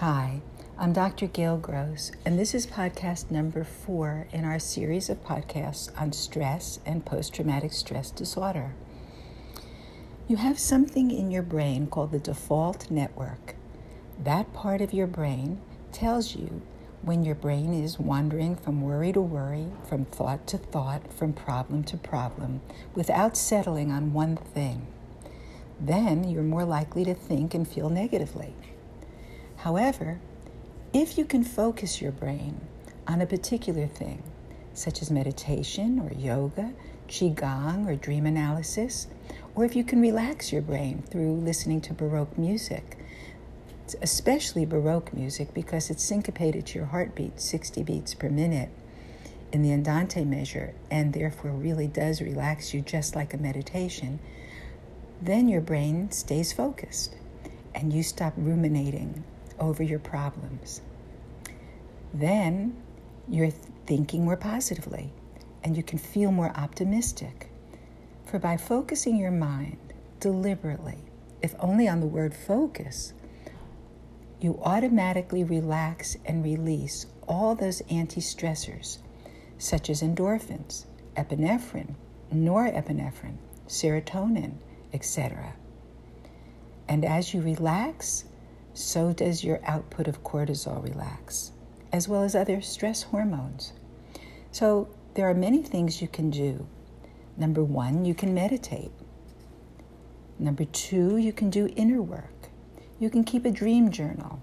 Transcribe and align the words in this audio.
Hi, 0.00 0.42
I'm 0.78 0.92
Dr. 0.92 1.26
Gail 1.26 1.56
Gross, 1.56 2.12
and 2.24 2.38
this 2.38 2.54
is 2.54 2.68
podcast 2.68 3.32
number 3.32 3.64
four 3.64 4.28
in 4.30 4.44
our 4.44 4.60
series 4.60 5.10
of 5.10 5.24
podcasts 5.24 5.90
on 6.00 6.12
stress 6.12 6.78
and 6.86 7.04
post 7.04 7.34
traumatic 7.34 7.72
stress 7.72 8.12
disorder. 8.12 8.76
You 10.28 10.36
have 10.36 10.56
something 10.56 11.10
in 11.10 11.32
your 11.32 11.42
brain 11.42 11.88
called 11.88 12.12
the 12.12 12.20
default 12.20 12.88
network. 12.92 13.56
That 14.22 14.52
part 14.52 14.80
of 14.82 14.92
your 14.92 15.08
brain 15.08 15.60
tells 15.90 16.36
you 16.36 16.62
when 17.02 17.24
your 17.24 17.34
brain 17.34 17.74
is 17.74 17.98
wandering 17.98 18.54
from 18.54 18.82
worry 18.82 19.12
to 19.14 19.20
worry, 19.20 19.66
from 19.88 20.04
thought 20.04 20.46
to 20.46 20.58
thought, 20.58 21.12
from 21.12 21.32
problem 21.32 21.82
to 21.82 21.96
problem, 21.96 22.60
without 22.94 23.36
settling 23.36 23.90
on 23.90 24.12
one 24.12 24.36
thing. 24.36 24.86
Then 25.80 26.22
you're 26.22 26.44
more 26.44 26.64
likely 26.64 27.04
to 27.04 27.14
think 27.14 27.52
and 27.52 27.66
feel 27.66 27.90
negatively. 27.90 28.54
However, 29.58 30.20
if 30.92 31.18
you 31.18 31.24
can 31.24 31.42
focus 31.42 32.00
your 32.00 32.12
brain 32.12 32.60
on 33.08 33.20
a 33.20 33.26
particular 33.26 33.88
thing, 33.88 34.22
such 34.72 35.02
as 35.02 35.10
meditation 35.10 35.98
or 35.98 36.12
yoga, 36.16 36.72
qigong 37.08 37.88
or 37.88 37.96
dream 37.96 38.24
analysis, 38.24 39.08
or 39.56 39.64
if 39.64 39.74
you 39.74 39.82
can 39.82 40.00
relax 40.00 40.52
your 40.52 40.62
brain 40.62 41.02
through 41.02 41.32
listening 41.32 41.80
to 41.80 41.92
Baroque 41.92 42.38
music, 42.38 42.96
especially 44.00 44.64
Baroque 44.64 45.12
music 45.12 45.52
because 45.52 45.90
it's 45.90 46.04
syncopated 46.04 46.66
to 46.66 46.78
your 46.78 46.86
heartbeat 46.86 47.40
60 47.40 47.82
beats 47.82 48.14
per 48.14 48.28
minute 48.28 48.70
in 49.50 49.62
the 49.62 49.72
Andante 49.72 50.24
measure 50.24 50.72
and 50.88 51.12
therefore 51.12 51.50
really 51.50 51.88
does 51.88 52.20
relax 52.20 52.72
you 52.72 52.80
just 52.80 53.16
like 53.16 53.34
a 53.34 53.38
meditation, 53.38 54.20
then 55.20 55.48
your 55.48 55.62
brain 55.62 56.12
stays 56.12 56.52
focused 56.52 57.16
and 57.74 57.92
you 57.92 58.04
stop 58.04 58.34
ruminating 58.36 59.24
over 59.60 59.82
your 59.82 59.98
problems. 59.98 60.80
Then 62.12 62.76
you're 63.28 63.50
thinking 63.86 64.24
more 64.24 64.36
positively 64.36 65.12
and 65.62 65.76
you 65.76 65.82
can 65.82 65.98
feel 65.98 66.32
more 66.32 66.52
optimistic. 66.56 67.50
For 68.24 68.38
by 68.38 68.56
focusing 68.56 69.16
your 69.16 69.30
mind 69.30 69.78
deliberately, 70.20 70.98
if 71.42 71.54
only 71.58 71.88
on 71.88 72.00
the 72.00 72.06
word 72.06 72.34
focus, 72.34 73.12
you 74.40 74.60
automatically 74.62 75.44
relax 75.44 76.16
and 76.24 76.44
release 76.44 77.06
all 77.26 77.54
those 77.54 77.82
anti 77.90 78.20
stressors, 78.20 78.98
such 79.58 79.90
as 79.90 80.02
endorphins, 80.02 80.84
epinephrine, 81.16 81.94
norepinephrine, 82.32 83.36
serotonin, 83.66 84.54
etc. 84.92 85.54
And 86.88 87.04
as 87.04 87.34
you 87.34 87.40
relax, 87.42 88.24
so 88.74 89.12
does 89.12 89.44
your 89.44 89.60
output 89.64 90.08
of 90.08 90.22
cortisol 90.22 90.82
relax, 90.82 91.52
as 91.92 92.08
well 92.08 92.22
as 92.22 92.34
other 92.34 92.60
stress 92.60 93.04
hormones. 93.04 93.72
So 94.52 94.88
there 95.14 95.28
are 95.28 95.34
many 95.34 95.62
things 95.62 96.00
you 96.00 96.08
can 96.08 96.30
do. 96.30 96.66
Number 97.36 97.62
one, 97.62 98.04
you 98.04 98.14
can 98.14 98.34
meditate. 98.34 98.92
Number 100.38 100.64
two, 100.64 101.16
you 101.16 101.32
can 101.32 101.50
do 101.50 101.68
inner 101.76 102.00
work. 102.00 102.48
You 102.98 103.10
can 103.10 103.24
keep 103.24 103.44
a 103.44 103.50
dream 103.50 103.90
journal. 103.90 104.42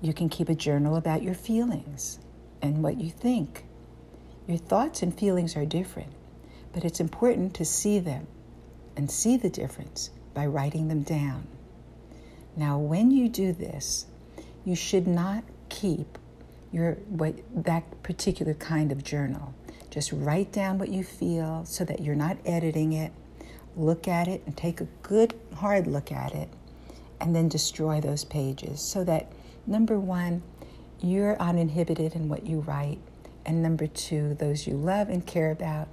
You 0.00 0.12
can 0.12 0.28
keep 0.28 0.48
a 0.48 0.54
journal 0.54 0.96
about 0.96 1.22
your 1.22 1.34
feelings 1.34 2.18
and 2.60 2.82
what 2.82 3.00
you 3.00 3.10
think. 3.10 3.64
Your 4.46 4.58
thoughts 4.58 5.02
and 5.02 5.16
feelings 5.16 5.56
are 5.56 5.64
different, 5.64 6.12
but 6.72 6.84
it's 6.84 7.00
important 7.00 7.54
to 7.54 7.64
see 7.64 7.98
them 7.98 8.26
and 8.96 9.10
see 9.10 9.36
the 9.36 9.48
difference 9.48 10.10
by 10.34 10.46
writing 10.46 10.88
them 10.88 11.02
down. 11.02 11.46
Now, 12.56 12.78
when 12.78 13.10
you 13.10 13.28
do 13.28 13.52
this, 13.52 14.06
you 14.64 14.76
should 14.76 15.06
not 15.06 15.44
keep 15.68 16.18
your 16.72 16.94
what 17.08 17.34
that 17.54 18.02
particular 18.02 18.54
kind 18.54 18.92
of 18.92 19.02
journal. 19.02 19.54
Just 19.90 20.12
write 20.12 20.52
down 20.52 20.78
what 20.78 20.88
you 20.88 21.04
feel 21.04 21.64
so 21.64 21.84
that 21.84 22.00
you're 22.00 22.14
not 22.14 22.36
editing 22.44 22.92
it. 22.92 23.12
Look 23.76 24.08
at 24.08 24.28
it 24.28 24.42
and 24.46 24.56
take 24.56 24.80
a 24.80 24.88
good 25.02 25.34
hard 25.56 25.86
look 25.86 26.12
at 26.12 26.34
it 26.34 26.48
and 27.20 27.34
then 27.34 27.48
destroy 27.48 28.00
those 28.00 28.24
pages 28.24 28.80
so 28.80 29.04
that 29.04 29.32
number 29.66 29.98
one, 29.98 30.42
you're 31.00 31.40
uninhibited 31.40 32.14
in 32.14 32.28
what 32.28 32.46
you 32.46 32.60
write, 32.60 32.98
and 33.44 33.62
number 33.62 33.86
two, 33.86 34.34
those 34.34 34.66
you 34.66 34.74
love 34.74 35.08
and 35.08 35.26
care 35.26 35.50
about 35.50 35.88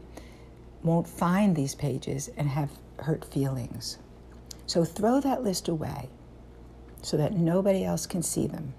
won't 0.83 1.07
find 1.07 1.55
these 1.55 1.75
pages 1.75 2.29
and 2.37 2.49
have 2.49 2.69
hurt 2.99 3.25
feelings. 3.25 3.97
So 4.67 4.85
throw 4.85 5.19
that 5.21 5.43
list 5.43 5.67
away 5.67 6.09
so 7.01 7.17
that 7.17 7.33
nobody 7.33 7.83
else 7.83 8.05
can 8.05 8.23
see 8.23 8.47
them. 8.47 8.73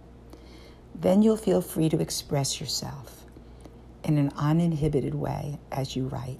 Then 0.94 1.22
you'll 1.22 1.37
feel 1.37 1.60
free 1.60 1.88
to 1.88 2.00
express 2.00 2.60
yourself 2.60 3.25
in 4.05 4.19
an 4.19 4.33
uninhibited 4.37 5.15
way 5.15 5.59
as 5.71 5.97
you 5.97 6.06
write. 6.06 6.38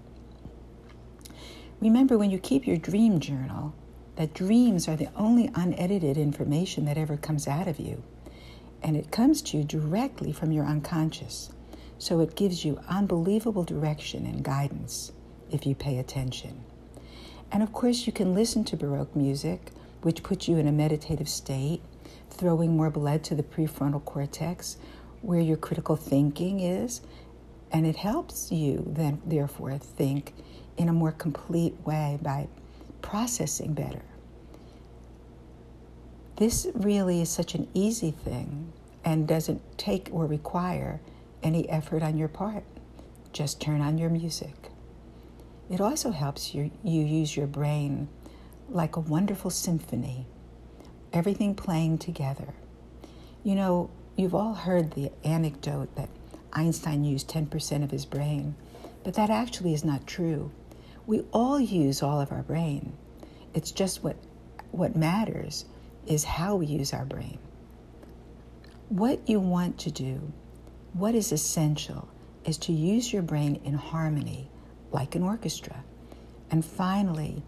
Remember, 1.81 2.17
when 2.17 2.31
you 2.31 2.39
keep 2.39 2.67
your 2.67 2.77
dream 2.77 3.19
journal, 3.19 3.75
that 4.17 4.35
dreams 4.35 4.89
are 4.89 4.97
the 4.97 5.09
only 5.17 5.51
unedited 5.55 6.17
information 6.17 6.85
that 6.85 6.99
ever 6.99 7.17
comes 7.17 7.49
out 7.49 7.67
of 7.67 7.81
you. 7.81 8.03
And 8.83 8.97
it 8.97 9.11
comes 9.11 9.43
to 9.43 9.59
you 9.59 9.65
directly 9.65 10.33
from 10.33 10.53
your 10.53 10.65
unconscious. 10.65 11.51
So 11.99 12.21
it 12.21 12.37
gives 12.37 12.65
you 12.65 12.81
unbelievable 12.89 13.65
direction 13.65 14.27
and 14.27 14.45
guidance 14.45 15.13
if 15.51 15.67
you 15.67 15.75
pay 15.75 15.99
attention. 15.99 16.65
And 17.51 17.63
of 17.63 17.73
course, 17.73 18.07
you 18.07 18.13
can 18.13 18.35
listen 18.35 18.65
to 18.65 18.77
Baroque 18.77 19.15
music, 19.15 19.71
which 20.03 20.23
puts 20.23 20.49
you 20.49 20.57
in 20.57 20.67
a 20.67 20.73
meditative 20.73 21.29
state, 21.29 21.81
throwing 22.31 22.77
more 22.77 22.91
blood 22.91 23.25
to 23.25 23.35
the 23.35 23.43
prefrontal 23.43 24.05
cortex, 24.05 24.77
where 25.21 25.41
your 25.41 25.57
critical 25.57 25.97
thinking 25.97 26.61
is. 26.61 27.01
And 27.71 27.87
it 27.87 27.97
helps 27.97 28.53
you 28.53 28.85
then, 28.87 29.23
therefore, 29.25 29.79
think 29.79 30.35
in 30.77 30.89
a 30.89 30.93
more 30.93 31.13
complete 31.13 31.75
way 31.85 32.19
by 32.21 32.49
processing 33.01 33.73
better. 33.73 34.03
This 36.37 36.67
really 36.75 37.21
is 37.21 37.29
such 37.31 37.55
an 37.55 37.69
easy 37.73 38.11
thing 38.11 38.73
and 39.05 39.29
doesn't 39.29 39.61
take 39.79 40.09
or 40.13 40.27
require 40.27 41.01
any 41.43 41.69
effort 41.69 42.03
on 42.03 42.17
your 42.17 42.29
part. 42.29 42.65
Just 43.33 43.61
turn 43.61 43.81
on 43.81 43.99
your 43.99 44.11
music. 44.11 44.71
It 45.71 45.81
also 45.81 46.11
helps 46.11 46.55
you, 46.55 46.71
you 46.83 47.03
use 47.03 47.37
your 47.37 47.47
brain 47.47 48.09
like 48.73 48.97
a 48.97 49.01
wonderful 49.01 49.51
symphony, 49.51 50.27
everything 51.13 51.55
playing 51.55 51.99
together. 51.99 52.55
You 53.45 53.55
know, 53.55 53.91
you've 54.17 54.35
all 54.35 54.55
heard 54.55 54.93
the 54.93 55.11
anecdote 55.25 55.95
that 55.97 56.09
Einstein 56.53 57.05
used 57.05 57.29
10% 57.29 57.85
of 57.85 57.91
his 57.91 58.07
brain, 58.07 58.55
but 59.05 59.15
that 59.15 59.31
actually 59.31 59.75
is 59.75 59.85
not 59.85 60.07
true. 60.07 60.51
We 61.07 61.21
all 61.33 61.61
use 61.61 62.03
all 62.03 62.21
of 62.21 62.33
our 62.33 62.43
brain. 62.43 62.95
It's 63.55 63.73
just 63.73 64.03
what, 64.03 64.17
what 64.71 64.97
matters 64.97 65.65
is 66.07 66.25
how 66.25 66.57
we 66.57 66.67
use 66.67 66.93
our 66.93 67.05
brain. 67.05 67.39
What 68.89 69.29
you 69.29 69.41
want 69.41 69.79
to 69.81 69.91
do, 69.91 70.33
what 70.93 71.15
is 71.15 71.33
essential, 71.33 72.09
is 72.45 72.59
to 72.59 72.73
use 72.73 73.13
your 73.13 73.23
brain 73.23 73.61
in 73.65 73.75
harmony, 73.75 74.49
like 74.91 75.15
an 75.15 75.23
orchestra. 75.23 75.85
And 76.51 76.65
finally, 76.65 77.43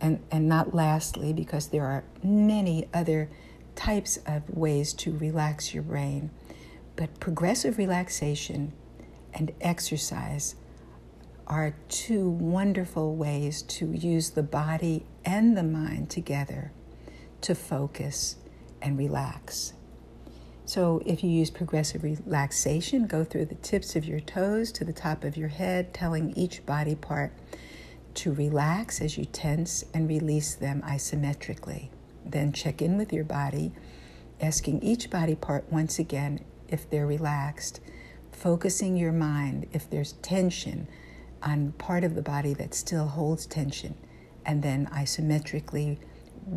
and, 0.00 0.20
and 0.30 0.48
not 0.48 0.74
lastly, 0.74 1.32
because 1.32 1.68
there 1.68 1.84
are 1.84 2.04
many 2.22 2.88
other 2.94 3.28
types 3.74 4.18
of 4.26 4.48
ways 4.50 4.92
to 4.92 5.16
relax 5.16 5.72
your 5.74 5.82
brain, 5.82 6.30
but 6.96 7.20
progressive 7.20 7.78
relaxation 7.78 8.72
and 9.32 9.52
exercise 9.60 10.54
are 11.46 11.74
two 11.88 12.28
wonderful 12.28 13.16
ways 13.16 13.62
to 13.62 13.92
use 13.92 14.30
the 14.30 14.42
body 14.42 15.04
and 15.24 15.56
the 15.56 15.62
mind 15.62 16.08
together 16.08 16.72
to 17.40 17.54
focus 17.54 18.36
and 18.80 18.96
relax. 18.96 19.72
So, 20.64 21.02
if 21.04 21.24
you 21.24 21.30
use 21.30 21.50
progressive 21.50 22.04
relaxation, 22.04 23.08
go 23.08 23.24
through 23.24 23.46
the 23.46 23.56
tips 23.56 23.96
of 23.96 24.04
your 24.04 24.20
toes 24.20 24.70
to 24.72 24.84
the 24.84 24.92
top 24.92 25.24
of 25.24 25.36
your 25.36 25.48
head, 25.48 25.92
telling 25.92 26.32
each 26.36 26.64
body 26.64 26.94
part 26.94 27.32
to 28.14 28.32
relax 28.32 29.00
as 29.00 29.16
you 29.16 29.24
tense 29.24 29.84
and 29.94 30.08
release 30.08 30.54
them 30.54 30.82
isometrically. 30.82 31.88
Then 32.24 32.52
check 32.52 32.82
in 32.82 32.96
with 32.96 33.12
your 33.12 33.24
body, 33.24 33.72
asking 34.40 34.82
each 34.82 35.10
body 35.10 35.34
part 35.34 35.70
once 35.70 35.98
again 35.98 36.44
if 36.68 36.88
they're 36.88 37.06
relaxed, 37.06 37.80
focusing 38.32 38.96
your 38.96 39.12
mind 39.12 39.66
if 39.72 39.88
there's 39.88 40.12
tension 40.14 40.88
on 41.42 41.72
part 41.72 42.04
of 42.04 42.14
the 42.14 42.22
body 42.22 42.54
that 42.54 42.74
still 42.74 43.08
holds 43.08 43.46
tension, 43.46 43.94
and 44.44 44.62
then 44.62 44.86
isometrically 44.92 45.98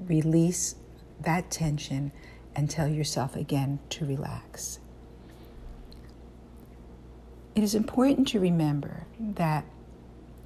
release 0.08 0.76
that 1.22 1.50
tension 1.50 2.12
and 2.56 2.70
tell 2.70 2.88
yourself 2.88 3.36
again 3.36 3.80
to 3.90 4.06
relax. 4.06 4.80
It 7.56 7.64
is 7.64 7.76
important 7.76 8.28
to 8.30 8.40
remember 8.40 9.06
that 9.20 9.66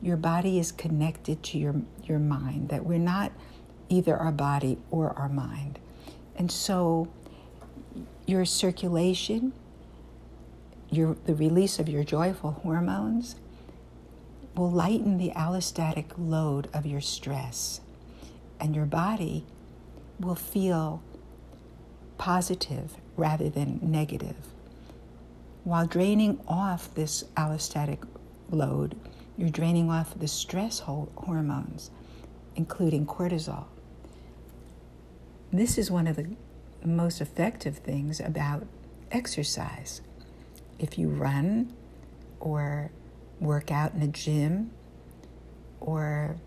your 0.01 0.17
body 0.17 0.59
is 0.59 0.71
connected 0.71 1.43
to 1.43 1.57
your, 1.57 1.75
your 2.03 2.19
mind, 2.19 2.69
that 2.69 2.85
we're 2.85 2.99
not 2.99 3.31
either 3.89 4.15
our 4.15 4.31
body 4.31 4.77
or 4.91 5.11
our 5.17 5.29
mind. 5.29 5.79
And 6.35 6.51
so 6.51 7.07
your 8.25 8.45
circulation, 8.45 9.53
your, 10.89 11.15
the 11.25 11.33
release 11.33 11.79
of 11.79 11.89
your 11.89 12.03
joyful 12.03 12.51
hormones 12.51 13.35
will 14.55 14.71
lighten 14.71 15.17
the 15.17 15.31
allostatic 15.31 16.05
load 16.17 16.67
of 16.73 16.85
your 16.85 17.01
stress, 17.01 17.81
and 18.59 18.75
your 18.75 18.85
body 18.85 19.45
will 20.19 20.35
feel 20.35 21.01
positive 22.17 22.95
rather 23.15 23.49
than 23.49 23.79
negative. 23.81 24.35
While 25.63 25.85
draining 25.85 26.39
off 26.47 26.93
this 26.95 27.23
allostatic 27.35 28.07
load, 28.49 28.95
you're 29.37 29.49
draining 29.49 29.89
off 29.89 30.17
the 30.17 30.27
stress 30.27 30.79
hormones, 30.79 31.91
including 32.55 33.05
cortisol. 33.05 33.65
This 35.53 35.77
is 35.77 35.91
one 35.91 36.07
of 36.07 36.15
the 36.15 36.35
most 36.83 37.21
effective 37.21 37.77
things 37.77 38.19
about 38.19 38.65
exercise. 39.11 40.01
If 40.79 40.97
you 40.97 41.09
run 41.09 41.73
or 42.39 42.91
work 43.39 43.71
out 43.71 43.93
in 43.93 44.01
a 44.01 44.07
gym 44.07 44.71
or 45.79 46.37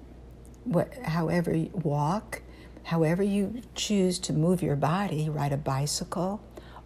what, 0.64 0.92
however 1.04 1.54
you 1.54 1.70
walk, 1.72 2.42
however 2.82 3.22
you 3.22 3.62
choose 3.74 4.18
to 4.18 4.32
move 4.32 4.62
your 4.62 4.76
body, 4.76 5.28
ride 5.28 5.52
a 5.52 5.56
bicycle, 5.56 6.42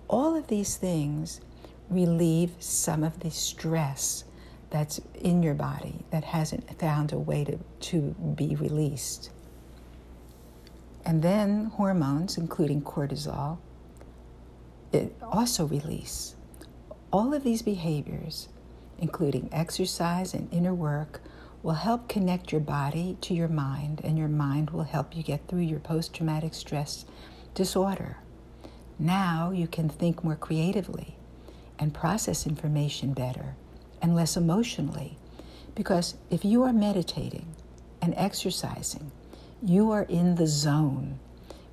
all 0.09 0.37
of 0.37 0.49
these 0.49 0.77
things 0.77 1.41
relieve 1.89 2.53
some 2.59 3.03
of 3.03 3.21
the 3.21 3.31
stress 3.31 4.25
that's 4.75 5.01
in 5.21 5.41
your 5.41 5.55
body 5.55 6.05
that 6.11 6.25
hasn't 6.25 6.69
found 6.81 7.13
a 7.13 7.19
way 7.19 7.45
to, 7.45 7.57
to 7.79 8.01
be 8.35 8.57
released. 8.57 9.31
And 11.05 11.23
then 11.23 11.67
hormones, 11.67 12.37
including 12.37 12.83
cortisol, 12.83 13.59
it 14.91 15.15
also 15.23 15.65
release. 15.67 16.35
All 17.13 17.33
of 17.33 17.45
these 17.45 17.63
behaviors, 17.63 18.49
including 18.99 19.49
exercise 19.53 20.35
and 20.35 20.53
inner 20.53 20.75
work, 20.75 21.21
will 21.63 21.75
help 21.75 22.09
connect 22.09 22.51
your 22.51 22.61
body 22.61 23.17
to 23.21 23.33
your 23.33 23.47
mind, 23.47 24.01
and 24.03 24.19
your 24.19 24.27
mind 24.27 24.71
will 24.71 24.83
help 24.83 25.17
you 25.17 25.23
get 25.23 25.47
through 25.47 25.61
your 25.61 25.79
post 25.79 26.13
traumatic 26.13 26.53
stress 26.53 27.05
disorder. 27.55 28.17
Now 28.99 29.53
you 29.53 29.69
can 29.69 29.89
think 29.89 30.25
more 30.25 30.35
creatively 30.35 31.15
and 31.79 31.95
process 31.95 32.45
information 32.45 33.13
better 33.13 33.55
and 34.01 34.15
less 34.15 34.37
emotionally. 34.37 35.17
Because 35.75 36.15
if 36.31 36.45
you 36.45 36.63
are 36.63 36.73
meditating 36.73 37.47
and 38.01 38.15
exercising, 38.17 39.11
you 39.63 39.91
are 39.91 40.05
in 40.05 40.37
the 40.37 40.47
zone. 40.47 41.19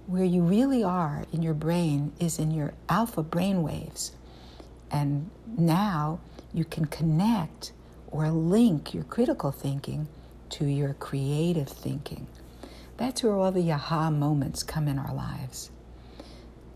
Where 0.07 0.23
you 0.23 0.41
really 0.41 0.83
are 0.83 1.25
in 1.31 1.43
your 1.43 1.53
brain 1.53 2.11
is 2.19 2.39
in 2.39 2.51
your 2.51 2.73
alpha 2.89 3.21
brain 3.21 3.63
waves. 3.63 4.11
And 4.89 5.29
now 5.57 6.19
you 6.53 6.65
can 6.65 6.85
connect 6.85 7.71
or 8.09 8.29
link 8.29 8.93
your 8.93 9.03
critical 9.03 9.51
thinking 9.51 10.07
to 10.49 10.65
your 10.65 10.93
creative 10.95 11.69
thinking. 11.69 12.27
That's 12.97 13.23
where 13.23 13.33
all 13.33 13.51
the 13.51 13.71
aha 13.71 14.09
moments 14.09 14.63
come 14.63 14.87
in 14.87 14.99
our 14.99 15.13
lives. 15.13 15.71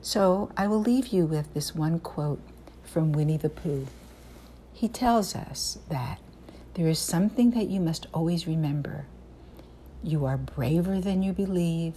So 0.02 0.52
I 0.56 0.68
will 0.68 0.82
leave 0.82 1.08
you 1.08 1.26
with 1.26 1.54
this 1.54 1.76
one 1.76 2.00
quote 2.00 2.42
from 2.84 3.12
Winnie 3.12 3.38
the 3.38 3.50
Pooh. 3.50 3.88
He 4.76 4.90
tells 4.90 5.38
us 5.38 5.80
that 5.88 6.20
there 6.74 6.90
is 6.90 7.00
something 7.00 7.52
that 7.52 7.70
you 7.70 7.80
must 7.80 8.08
always 8.14 8.46
remember 8.46 9.06
you 10.04 10.26
are 10.26 10.38
braver 10.38 11.00
than 11.00 11.24
you 11.24 11.32
believe, 11.32 11.96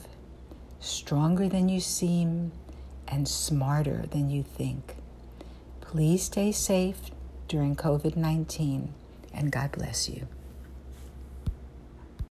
stronger 0.79 1.49
than 1.49 1.69
you 1.69 1.81
seem, 1.81 2.53
and 3.09 3.27
smarter 3.27 4.05
than 4.13 4.31
you 4.31 4.45
think. 4.45 4.95
Please 5.81 6.23
stay 6.23 6.53
safe 6.53 7.11
during 7.49 7.75
COVID 7.75 8.17
19, 8.17 8.95
and 9.35 9.51
God 9.51 9.73
bless 9.73 10.09
you. 10.09 10.29